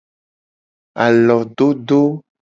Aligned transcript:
Alododo. 1.03 1.99